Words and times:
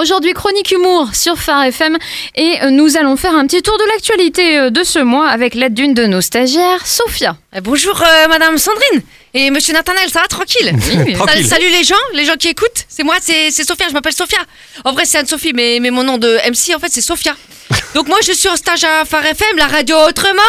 Aujourd'hui, 0.00 0.32
chronique 0.32 0.70
humour 0.70 1.10
sur 1.14 1.36
Phare 1.36 1.64
FM 1.64 1.98
et 2.34 2.62
euh, 2.62 2.70
nous 2.70 2.96
allons 2.96 3.16
faire 3.16 3.34
un 3.34 3.46
petit 3.46 3.60
tour 3.60 3.76
de 3.76 3.84
l'actualité 3.92 4.56
euh, 4.56 4.70
de 4.70 4.82
ce 4.82 4.98
mois 4.98 5.28
avec 5.28 5.54
l'aide 5.54 5.74
d'une 5.74 5.92
de 5.92 6.06
nos 6.06 6.22
stagiaires, 6.22 6.86
Sophia. 6.86 7.36
Eh, 7.54 7.60
Bonjour 7.60 8.00
euh, 8.00 8.28
Madame 8.28 8.56
Sandrine 8.56 9.02
et 9.34 9.50
Monsieur 9.50 9.74
Nathanaël, 9.74 10.08
ça 10.08 10.20
va 10.22 10.26
tranquille 10.26 10.72
oui. 11.04 11.12
Tranquille. 11.16 11.46
Salut 11.46 11.68
les 11.68 11.84
gens, 11.84 11.94
les 12.14 12.24
gens 12.24 12.36
qui 12.36 12.48
écoutent. 12.48 12.86
C'est 12.88 13.02
moi, 13.02 13.16
c'est 13.20 13.50
c'est 13.50 13.62
Sophia, 13.62 13.88
je 13.90 13.92
m'appelle 13.92 14.14
Sophia. 14.14 14.38
En 14.86 14.94
vrai 14.94 15.04
c'est 15.04 15.18
Anne-Sophie, 15.18 15.52
mais, 15.52 15.80
mais 15.82 15.90
mon 15.90 16.02
nom 16.02 16.16
de 16.16 16.34
MC 16.48 16.74
en 16.74 16.78
fait 16.78 16.88
c'est 16.90 17.02
Sophia. 17.02 17.36
Donc 17.94 18.06
moi 18.06 18.18
je 18.24 18.32
suis 18.32 18.48
en 18.48 18.56
stage 18.56 18.84
à 18.84 19.04
Phare 19.04 19.26
FM, 19.26 19.56
la 19.56 19.66
radio 19.66 19.96
autrement. 20.08 20.42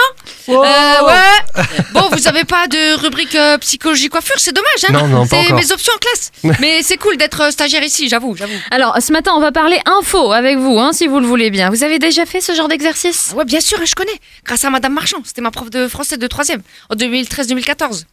Euh, 0.49 0.53
ouais. 0.53 1.63
Bon, 1.93 2.07
vous 2.11 2.27
avez 2.27 2.43
pas 2.45 2.67
de 2.67 2.95
rubrique 2.99 3.35
euh, 3.35 3.57
psychologie 3.57 4.09
coiffure, 4.09 4.35
c'est 4.37 4.53
dommage. 4.53 4.85
Hein 4.87 4.93
Non, 4.93 5.07
non, 5.07 5.21
pas 5.21 5.27
c'est 5.37 5.45
encore. 5.47 5.55
mes 5.57 5.71
options 5.71 5.93
en 5.93 5.97
classe. 5.97 6.31
mais 6.61 6.81
c'est 6.83 6.97
cool 6.97 7.17
d'être 7.17 7.41
euh, 7.41 7.51
stagiaire 7.51 7.83
ici, 7.83 8.07
j'avoue, 8.09 8.35
j'avoue. 8.35 8.53
Alors, 8.69 8.97
ce 9.01 9.11
matin, 9.11 9.31
on 9.35 9.39
va 9.39 9.51
parler 9.51 9.79
info 9.85 10.31
avec 10.31 10.57
vous, 10.57 10.79
hein, 10.79 10.93
si 10.93 11.07
vous 11.07 11.19
le 11.19 11.25
voulez 11.27 11.49
bien. 11.49 11.69
Vous 11.69 11.83
avez 11.83 11.99
déjà 11.99 12.25
fait 12.25 12.41
ce 12.41 12.53
genre 12.53 12.67
d'exercice? 12.67 13.29
Ah 13.33 13.37
Ouais, 13.37 13.45
bien 13.45 13.59
sûr, 13.59 13.83
je 13.85 13.95
connais. 13.95 14.19
Grâce 14.45 14.63
à 14.63 14.69
Madame 14.69 14.93
Marchand, 14.93 15.17
c'était 15.25 15.41
ma 15.41 15.51
prof 15.51 15.69
de 15.69 15.87
français 15.87 16.17
de 16.17 16.27
troisième 16.27 16.61
en 16.89 16.95
2013-2014. 16.95 18.03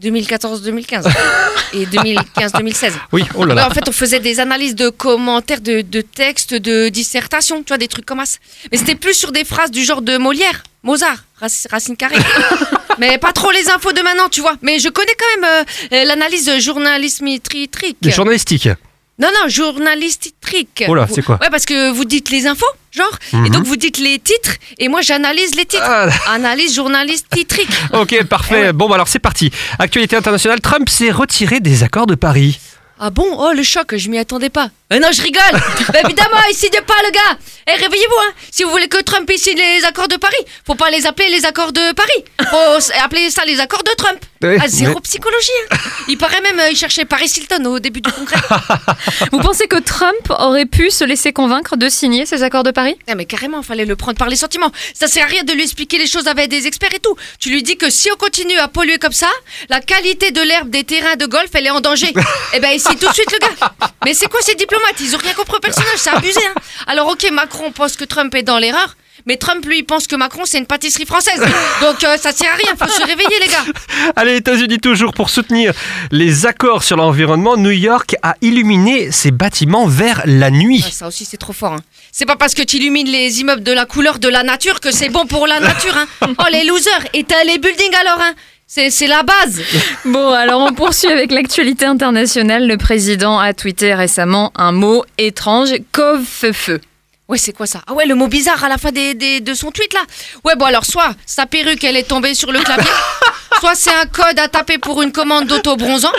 2014-2015 0.00 1.06
et 1.74 1.86
2015-2016. 1.86 2.92
Oui, 3.12 3.24
oh 3.34 3.44
là 3.44 3.54
là. 3.54 3.66
en 3.68 3.70
fait, 3.70 3.88
on 3.88 3.92
faisait 3.92 4.20
des 4.20 4.40
analyses 4.40 4.74
de 4.74 4.88
commentaires, 4.88 5.60
de, 5.60 5.80
de 5.82 6.00
textes, 6.00 6.54
de 6.54 6.88
dissertations, 6.88 7.62
tu 7.62 7.68
vois, 7.68 7.78
des 7.78 7.88
trucs 7.88 8.06
comme 8.06 8.24
ça. 8.24 8.38
Mais 8.70 8.78
c'était 8.78 8.94
plus 8.94 9.14
sur 9.14 9.32
des 9.32 9.44
phrases 9.44 9.70
du 9.70 9.84
genre 9.84 10.02
de 10.02 10.16
Molière, 10.16 10.62
Mozart, 10.82 11.24
Rac- 11.40 11.66
Racine 11.70 11.96
Carré. 11.96 12.16
Mais 12.98 13.16
pas 13.18 13.32
trop 13.32 13.50
les 13.50 13.70
infos 13.70 13.92
de 13.92 14.02
maintenant, 14.02 14.28
tu 14.30 14.40
vois. 14.42 14.56
Mais 14.62 14.78
je 14.78 14.88
connais 14.88 15.14
quand 15.18 15.40
même 15.40 15.50
euh, 15.50 15.96
euh, 15.96 16.04
l'analyse 16.04 16.50
journalismitrique. 16.58 17.96
Journalistique. 18.02 18.68
Non, 19.18 19.28
non, 19.40 19.48
journalistique. 19.48 20.84
Oh 20.88 20.94
là, 20.94 21.06
c'est 21.12 21.22
quoi 21.22 21.38
Ouais, 21.40 21.50
parce 21.50 21.64
que 21.66 21.90
vous 21.90 22.04
dites 22.04 22.30
les 22.30 22.46
infos, 22.46 22.66
genre, 22.90 23.10
et 23.32 23.36
Mhm. 23.36 23.48
donc 23.50 23.64
vous 23.64 23.76
dites 23.76 23.98
les 23.98 24.18
titres, 24.18 24.52
et 24.78 24.88
moi 24.88 25.00
j'analyse 25.02 25.54
les 25.54 25.66
titres. 25.66 25.82
Ah, 25.86 26.08
Analyse 26.28 26.74
journalistique. 26.74 27.52
ok, 27.92 28.24
parfait. 28.24 28.54
Eh 28.58 28.62
ouais. 28.66 28.72
Bon, 28.72 28.88
bah 28.88 28.94
alors 28.96 29.08
c'est 29.08 29.18
parti. 29.18 29.50
Actualité 29.78 30.16
internationale, 30.16 30.60
Trump 30.60 30.88
s'est 30.88 31.10
retiré 31.10 31.60
des 31.60 31.82
accords 31.82 32.06
de 32.06 32.14
Paris. 32.14 32.58
Ah 33.04 33.10
bon? 33.10 33.26
Oh 33.36 33.52
le 33.52 33.62
choc, 33.64 33.96
je 33.96 34.08
m'y 34.08 34.18
attendais 34.18 34.50
pas. 34.50 34.70
Euh, 34.92 34.98
non, 35.00 35.08
je 35.12 35.22
rigole. 35.22 35.42
Bah, 35.92 36.00
évidemment, 36.04 36.38
il 36.50 36.54
signe 36.54 36.70
pas 36.86 36.94
le 37.04 37.10
gars. 37.10 37.38
Eh, 37.66 37.72
réveillez-vous, 37.72 38.20
hein. 38.28 38.32
Si 38.50 38.62
vous 38.62 38.70
voulez 38.70 38.86
que 38.88 39.02
Trump 39.02 39.28
signe 39.36 39.56
les 39.58 39.84
accords 39.84 40.06
de 40.08 40.16
Paris, 40.16 40.36
faut 40.66 40.74
pas 40.76 40.88
les 40.90 41.04
appeler 41.06 41.28
les 41.30 41.44
accords 41.44 41.72
de 41.72 41.92
Paris. 41.94 42.24
Faut 42.50 42.92
appeler 43.02 43.30
ça 43.30 43.44
les 43.44 43.58
accords 43.60 43.82
de 43.82 43.90
Trump. 43.96 44.18
Ah, 44.60 44.68
zéro 44.68 44.98
psychologie. 45.00 45.48
hein. 45.70 45.76
Il 46.08 46.18
paraît 46.18 46.40
même, 46.40 46.58
euh, 46.60 46.70
il 46.70 46.76
cherchait 46.76 47.04
Paris 47.04 47.30
Hilton 47.36 47.64
au 47.66 47.78
début 47.78 48.00
du 48.00 48.10
congrès. 48.10 48.36
Vous 49.32 49.38
pensez 49.38 49.66
que 49.68 49.78
Trump 49.78 50.30
aurait 50.30 50.66
pu 50.66 50.90
se 50.90 51.04
laisser 51.04 51.32
convaincre 51.32 51.76
de 51.76 51.88
signer 51.88 52.26
ces 52.26 52.42
accords 52.42 52.62
de 52.64 52.70
Paris? 52.70 52.96
Ah, 53.08 53.14
mais 53.14 53.24
carrément, 53.24 53.62
fallait 53.62 53.84
le 53.84 53.96
prendre 53.96 54.18
par 54.18 54.28
les 54.28 54.36
sentiments. 54.36 54.72
Ça 54.94 55.06
sert 55.06 55.24
à 55.24 55.28
rien 55.28 55.44
de 55.44 55.52
lui 55.52 55.62
expliquer 55.62 55.98
les 55.98 56.06
choses 56.06 56.26
avec 56.26 56.48
des 56.48 56.66
experts 56.66 56.94
et 56.94 56.98
tout. 57.00 57.16
Tu 57.38 57.50
lui 57.50 57.62
dis 57.62 57.76
que 57.76 57.90
si 57.90 58.10
on 58.12 58.16
continue 58.16 58.58
à 58.58 58.68
polluer 58.68 58.98
comme 58.98 59.12
ça, 59.12 59.28
la 59.68 59.80
qualité 59.80 60.30
de 60.30 60.40
l'herbe 60.40 60.70
des 60.70 60.84
terrains 60.84 61.16
de 61.16 61.26
golf, 61.26 61.50
elle 61.54 61.66
est 61.66 61.70
en 61.70 61.80
danger. 61.80 62.12
eh 62.54 62.60
ben, 62.60 62.70
ici 62.70 62.96
tout 62.96 63.08
de 63.08 63.14
suite 63.14 63.32
le 63.32 63.38
gars. 63.38 63.72
Mais 64.04 64.14
c'est 64.14 64.26
quoi 64.28 64.40
ces 64.42 64.54
diplomates? 64.54 65.00
Ils 65.00 65.14
ont 65.14 65.18
rien 65.18 65.34
compris 65.34 65.56
au 65.56 65.60
personnage, 65.60 65.96
c'est 65.98 66.10
abusé. 66.10 66.40
Hein 66.44 66.60
Alors 66.86 67.08
ok, 67.08 67.30
Macron 67.30 67.70
pense 67.72 67.96
que 67.96 68.04
Trump 68.04 68.34
est 68.34 68.42
dans 68.42 68.58
l'erreur. 68.58 68.96
Mais 69.26 69.36
Trump, 69.36 69.64
lui, 69.64 69.82
pense 69.82 70.06
que 70.06 70.16
Macron, 70.16 70.42
c'est 70.44 70.58
une 70.58 70.66
pâtisserie 70.66 71.06
française. 71.06 71.40
Donc 71.80 72.02
euh, 72.04 72.16
ça 72.16 72.32
sert 72.32 72.52
à 72.52 72.56
rien, 72.56 72.72
faut 72.78 72.88
se 72.88 73.02
réveiller, 73.06 73.38
les 73.40 73.48
gars. 73.48 73.64
Allez, 74.16 74.36
États-Unis 74.36 74.78
toujours 74.78 75.12
pour 75.12 75.30
soutenir 75.30 75.72
les 76.10 76.46
accords 76.46 76.82
sur 76.82 76.96
l'environnement. 76.96 77.56
New 77.56 77.70
York 77.70 78.16
a 78.22 78.34
illuminé 78.40 79.10
ses 79.12 79.30
bâtiments 79.30 79.86
vers 79.86 80.22
la 80.24 80.50
nuit. 80.50 80.82
Ça 80.82 81.06
aussi, 81.06 81.24
c'est 81.24 81.36
trop 81.36 81.52
fort. 81.52 81.74
Hein. 81.74 81.82
C'est 82.10 82.26
pas 82.26 82.36
parce 82.36 82.54
que 82.54 82.62
tu 82.62 82.76
illumines 82.76 83.08
les 83.08 83.40
immeubles 83.40 83.62
de 83.62 83.72
la 83.72 83.86
couleur 83.86 84.18
de 84.18 84.28
la 84.28 84.42
nature 84.42 84.80
que 84.80 84.90
c'est 84.90 85.08
bon 85.08 85.26
pour 85.26 85.46
la 85.46 85.60
nature. 85.60 85.96
Hein. 85.96 86.34
Oh, 86.38 86.44
les 86.50 86.64
losers 86.64 87.06
Éteins 87.14 87.44
les 87.46 87.58
buildings 87.58 87.94
alors. 88.00 88.20
Hein. 88.20 88.32
C'est 88.66 88.90
c'est 88.90 89.06
la 89.06 89.22
base. 89.22 89.60
Bon, 90.06 90.30
alors 90.30 90.62
on 90.62 90.72
poursuit 90.72 91.10
avec 91.10 91.30
l'actualité 91.30 91.84
internationale. 91.84 92.66
Le 92.66 92.78
président 92.78 93.38
a 93.38 93.52
tweeté 93.52 93.94
récemment 93.94 94.50
un 94.56 94.72
mot 94.72 95.04
étrange, 95.18 95.74
cove-feu. 95.92 96.80
Ouais, 97.28 97.38
c'est 97.38 97.52
quoi 97.52 97.66
ça? 97.66 97.80
Ah 97.86 97.94
ouais, 97.94 98.04
le 98.04 98.14
mot 98.14 98.26
bizarre 98.26 98.62
à 98.64 98.68
la 98.68 98.76
fin 98.78 98.90
des, 98.92 99.14
des- 99.14 99.40
de 99.40 99.54
son 99.54 99.70
tweet 99.70 99.92
là. 99.94 100.00
Ouais, 100.44 100.54
bon 100.56 100.66
alors 100.66 100.84
soit 100.84 101.14
sa 101.24 101.46
perruque 101.46 101.82
elle 101.84 101.96
est 101.96 102.02
tombée 102.02 102.34
sur 102.34 102.52
le 102.52 102.60
clavier, 102.60 102.90
soit 103.60 103.74
c'est 103.74 103.94
un 103.94 104.06
code 104.06 104.38
à 104.38 104.48
taper 104.48 104.78
pour 104.78 105.00
une 105.02 105.12
commande 105.12 105.46
d'auto-bronzant, 105.46 106.12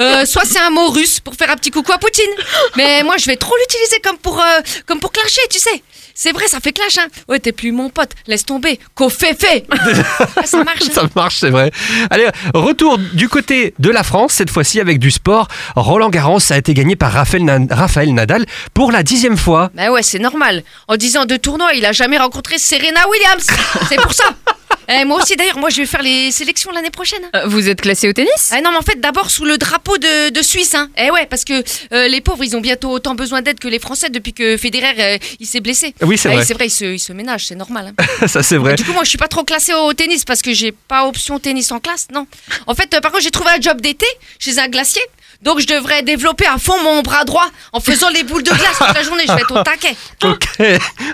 euh, 0.00 0.24
soit 0.24 0.44
c'est 0.44 0.58
un 0.58 0.70
mot 0.70 0.88
russe 0.88 1.20
pour 1.20 1.34
faire 1.34 1.50
un 1.50 1.56
petit 1.56 1.70
coucou 1.70 1.92
à 1.92 1.98
Poutine. 1.98 2.30
Mais 2.76 3.02
moi 3.04 3.16
je 3.18 3.26
vais 3.26 3.36
trop 3.36 3.54
l'utiliser 3.56 4.00
comme 4.00 4.18
pour 4.18 4.40
euh, 4.40 4.60
comme 4.86 4.98
pour 4.98 5.12
clasher, 5.12 5.42
tu 5.50 5.58
sais. 5.58 5.82
C'est 6.22 6.32
vrai, 6.32 6.46
ça 6.48 6.60
fait 6.60 6.72
clash 6.72 6.98
hein. 6.98 7.06
Ouais, 7.28 7.38
t'es 7.38 7.50
plus 7.52 7.72
mon 7.72 7.88
pote, 7.88 8.10
laisse 8.26 8.44
tomber. 8.44 8.78
Fait. 9.08 9.64
Ah, 10.36 10.44
ça 10.44 10.62
marche. 10.62 10.82
hein. 10.82 10.92
Ça 10.92 11.02
marche, 11.16 11.36
c'est 11.38 11.48
vrai. 11.48 11.70
Allez, 12.10 12.26
retour 12.52 12.98
du 12.98 13.30
côté 13.30 13.72
de 13.78 13.88
la 13.88 14.02
France, 14.02 14.34
cette 14.34 14.50
fois-ci 14.50 14.80
avec 14.80 14.98
du 14.98 15.10
sport. 15.10 15.48
Roland 15.76 16.10
Garros 16.10 16.40
a 16.52 16.58
été 16.58 16.74
gagné 16.74 16.94
par 16.94 17.10
Raphaël, 17.12 17.44
Na- 17.46 17.74
Raphaël 17.74 18.12
Nadal 18.12 18.44
pour 18.74 18.92
la 18.92 19.02
dixième 19.02 19.38
fois. 19.38 19.70
Bah 19.74 19.90
ouais, 19.90 20.02
c'est 20.02 20.18
normal. 20.18 20.62
En 20.88 20.96
disant 20.96 21.24
deux 21.24 21.38
tournois, 21.38 21.72
il 21.72 21.86
a 21.86 21.92
jamais 21.92 22.18
rencontré 22.18 22.58
Serena 22.58 23.08
Williams. 23.08 23.46
C'est 23.88 23.96
pour 24.00 24.12
ça. 24.12 24.24
Eh, 24.88 25.04
moi 25.04 25.22
aussi 25.22 25.36
d'ailleurs, 25.36 25.58
moi 25.58 25.70
je 25.70 25.76
vais 25.78 25.86
faire 25.86 26.02
les 26.02 26.30
sélections 26.30 26.70
l'année 26.72 26.90
prochaine. 26.90 27.22
Euh, 27.36 27.46
Vous 27.46 27.68
êtes 27.68 27.80
classé 27.80 28.08
au 28.08 28.12
tennis? 28.12 28.50
Ah 28.52 28.60
non, 28.60 28.70
mais 28.72 28.78
en 28.78 28.82
fait, 28.82 29.00
d'abord 29.00 29.30
sous 29.30 29.44
le 29.44 29.56
drapeau 29.58 29.98
de, 29.98 30.30
de 30.30 30.42
Suisse. 30.42 30.74
Hein. 30.74 30.88
Eh 30.96 31.10
ouais, 31.10 31.26
parce 31.26 31.44
que 31.44 31.62
euh, 31.92 32.08
les 32.08 32.20
pauvres, 32.20 32.42
ils 32.44 32.56
ont 32.56 32.60
bientôt 32.60 32.90
autant 32.90 33.14
besoin 33.14 33.42
d'aide 33.42 33.58
que 33.60 33.68
les 33.68 33.78
Français 33.78 34.10
depuis 34.10 34.32
que 34.32 34.56
Federer, 34.56 34.94
euh, 34.98 35.18
il 35.38 35.46
s'est 35.46 35.60
blessé. 35.60 35.94
Oui, 36.02 36.18
c'est 36.18 36.28
Ah, 36.30 36.34
vrai. 36.36 36.44
C'est 36.44 36.54
vrai, 36.54 36.66
il 36.66 36.70
se, 36.70 36.84
il 36.84 36.98
se 36.98 37.12
ménage, 37.12 37.46
c'est 37.46 37.54
normal. 37.54 37.92
hein. 37.98 38.26
Ça, 38.26 38.42
c'est 38.42 38.56
vrai. 38.56 38.74
Du 38.74 38.84
coup, 38.84 38.92
moi, 38.92 39.04
je 39.04 39.08
suis 39.10 39.18
pas 39.18 39.28
trop 39.28 39.44
classée 39.44 39.74
au 39.74 39.92
tennis 39.92 40.24
parce 40.24 40.42
que 40.42 40.52
j'ai 40.52 40.72
pas 40.72 41.06
option 41.06 41.38
tennis 41.38 41.70
en 41.72 41.78
classe, 41.80 42.08
non. 42.12 42.26
En 42.66 42.74
fait, 42.74 42.92
euh, 42.94 43.00
par 43.00 43.12
contre, 43.12 43.22
j'ai 43.24 43.30
trouvé 43.30 43.50
un 43.50 43.60
job 43.60 43.80
d'été 43.80 44.06
chez 44.38 44.58
un 44.58 44.68
glacier. 44.68 45.02
Donc, 45.42 45.60
je 45.60 45.66
devrais 45.66 46.02
développer 46.02 46.46
à 46.46 46.58
fond 46.58 46.80
mon 46.82 47.00
bras 47.02 47.24
droit 47.24 47.46
en 47.72 47.80
faisant 47.80 48.10
les 48.10 48.24
boules 48.24 48.42
de 48.42 48.50
glace 48.50 48.76
toute 48.78 48.94
la 48.94 49.02
journée. 49.02 49.22
Je 49.26 49.32
vais 49.32 49.40
être 49.40 49.58
au 49.58 49.62
taquet. 49.62 49.96
Ok. 50.24 50.46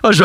Oh, 0.02 0.10
je- 0.12 0.24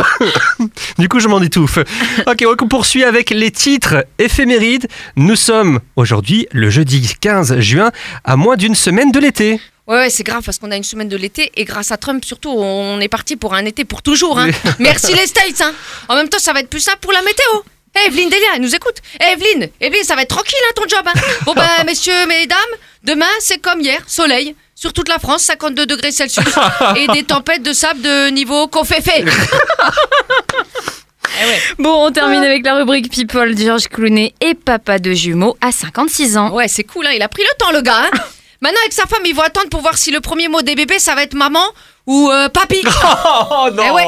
du 0.97 1.07
coup, 1.07 1.19
je 1.19 1.28
m'en 1.28 1.41
étouffe. 1.41 1.78
Ok, 2.25 2.44
on 2.61 2.67
poursuit 2.67 3.03
avec 3.03 3.29
les 3.29 3.51
titres 3.51 4.06
éphémérides. 4.17 4.88
Nous 5.16 5.35
sommes 5.35 5.79
aujourd'hui 5.95 6.47
le 6.51 6.69
jeudi 6.72 7.13
15 7.22 7.59
juin, 7.59 7.91
à 8.23 8.35
moins 8.38 8.57
d'une 8.57 8.73
semaine 8.75 9.11
de 9.11 9.19
l'été. 9.19 9.59
Ouais, 9.88 9.97
ouais, 9.97 10.09
c'est 10.09 10.23
grave 10.23 10.41
parce 10.44 10.57
qu'on 10.57 10.72
a 10.72 10.75
une 10.78 10.84
semaine 10.84 11.09
de 11.09 11.17
l'été 11.17 11.51
et 11.56 11.66
grâce 11.66 11.91
à 11.91 11.97
Trump 11.97 12.23
surtout, 12.25 12.50
on 12.50 13.00
est 13.01 13.07
parti 13.09 13.35
pour 13.35 13.53
un 13.53 13.66
été 13.66 13.84
pour 13.85 14.01
toujours. 14.01 14.40
Hein. 14.40 14.50
Merci 14.79 15.13
les 15.13 15.28
States. 15.28 15.61
Hein. 15.61 15.73
En 16.07 16.16
même 16.16 16.29
temps, 16.29 16.40
ça 16.40 16.53
va 16.53 16.59
être 16.61 16.69
plus 16.69 16.79
simple 16.79 17.00
pour 17.01 17.11
la 17.11 17.22
météo. 17.22 17.61
Eh, 18.00 18.07
Evelyne 18.07 18.29
Delia, 18.29 18.45
elle 18.56 18.61
nous 18.61 18.73
écoute. 18.73 18.95
Eh, 19.19 19.34
Evelyne, 19.34 19.69
Evelyne, 19.81 20.03
ça 20.03 20.16
va 20.16 20.22
être 20.22 20.29
tranquille 20.29 20.57
hein, 20.69 20.73
ton 20.75 20.88
job. 20.88 21.06
Hein. 21.06 21.19
Bon 21.45 21.53
ben, 21.53 21.67
messieurs, 21.85 22.25
mesdames, 22.28 22.57
demain 23.03 23.25
c'est 23.39 23.59
comme 23.59 23.81
hier, 23.81 24.01
soleil. 24.07 24.56
Sur 24.75 24.94
toute 24.94 25.09
la 25.09 25.19
France, 25.19 25.44
52 25.44 25.85
degrés 25.85 26.12
Celsius 26.12 26.44
et 26.95 27.06
des 27.09 27.22
tempêtes 27.22 27.62
de 27.62 27.72
sable 27.72 28.01
de 28.01 28.29
niveau 28.29 28.67
qu'on 28.67 28.84
fait 28.84 29.01
fait. 29.01 29.23
Eh 31.40 31.45
ouais. 31.45 31.59
Bon, 31.79 32.07
on 32.07 32.11
termine 32.11 32.44
avec 32.44 32.66
la 32.66 32.75
rubrique 32.75 33.09
People. 33.09 33.57
George 33.57 33.88
Clooney 33.88 34.34
est 34.41 34.53
papa 34.53 35.00
de 35.00 35.13
jumeaux 35.13 35.57
à 35.61 35.72
56 35.72 36.38
ans. 36.38 36.51
Ouais, 36.51 36.67
c'est 36.67 36.84
cool, 36.84 37.06
hein. 37.07 37.11
il 37.16 37.22
a 37.22 37.29
pris 37.29 37.44
le 37.44 37.57
temps, 37.57 37.72
le 37.72 37.81
gars. 37.81 38.03
Hein. 38.03 38.17
Maintenant, 38.61 38.79
avec 38.81 38.94
sa 38.94 39.06
femme, 39.06 39.22
ils 39.25 39.34
vont 39.34 39.41
attendre 39.41 39.69
pour 39.69 39.81
voir 39.81 39.97
si 39.97 40.11
le 40.11 40.19
premier 40.19 40.47
mot 40.47 40.61
des 40.61 40.75
bébés, 40.75 41.00
ça 41.00 41.16
va 41.16 41.23
être 41.23 41.34
maman 41.34 41.63
ou 42.07 42.29
euh, 42.29 42.50
papy. 42.50 42.81
Oh 43.53 43.67
Eh 43.72 43.89
ouais. 43.91 44.06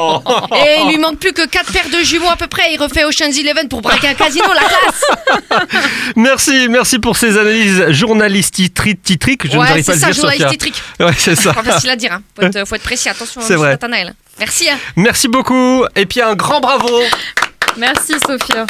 Et 0.58 0.80
il 0.82 0.88
lui 0.90 0.98
manque 0.98 1.18
plus 1.18 1.32
que 1.32 1.46
4 1.46 1.72
paires 1.72 1.88
de 1.90 2.04
jumeaux 2.04 2.28
à 2.30 2.36
peu 2.36 2.46
près. 2.46 2.72
Il 2.72 2.80
refait 2.80 3.04
Ocean's 3.04 3.38
Eleven 3.38 3.68
pour 3.68 3.82
braquer 3.82 4.08
un 4.08 4.14
casino, 4.14 4.44
la 4.54 4.62
classe. 4.62 5.68
Merci, 6.16 6.68
merci 6.68 6.98
pour 6.98 7.16
ces 7.16 7.36
analyses 7.38 7.90
journalistiques. 7.90 8.72
Je 9.44 9.56
ouais, 9.58 9.68
n'arrive 9.68 9.84
pas 9.84 9.94
c'est 9.94 10.04
à 10.04 10.08
le 10.08 10.14
ça, 10.14 10.30
dire. 10.36 10.50
Ouais, 11.00 11.12
c'est 11.16 11.34
ça. 11.36 11.52
Pas 11.52 11.62
facile 11.62 11.90
à 11.90 11.96
dire. 11.96 12.12
Hein. 12.12 12.22
Faut, 12.36 12.42
être, 12.42 12.66
faut 12.68 12.74
être 12.74 12.82
précis. 12.82 13.08
Attention, 13.08 13.40
C'est 13.40 13.54
monsieur 13.54 13.56
vrai. 13.56 13.70
Nathanaël. 13.70 14.14
Merci. 14.38 14.68
Hein. 14.68 14.78
Merci 14.96 15.28
beaucoup. 15.28 15.84
Et 15.96 16.06
puis 16.06 16.20
un 16.20 16.34
grand 16.34 16.60
bravo. 16.60 17.00
Merci 17.76 18.14
Sophia. 18.26 18.66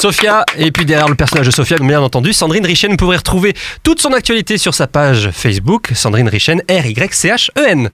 Sophia, 0.00 0.44
et 0.58 0.70
puis 0.70 0.84
derrière 0.84 1.08
le 1.08 1.14
personnage 1.14 1.46
de 1.46 1.52
Sophia, 1.52 1.76
bien 1.78 2.00
entendu, 2.02 2.32
Sandrine 2.32 2.66
Richen. 2.66 2.90
Vous 2.90 2.96
pourrez 2.96 3.16
retrouver 3.16 3.54
toute 3.82 4.00
son 4.00 4.12
actualité 4.12 4.58
sur 4.58 4.74
sa 4.74 4.86
page 4.86 5.30
Facebook, 5.32 5.92
Sandrine 5.94 6.28
Richen, 6.28 6.60
R-Y-C-H-E-N. 6.68 7.90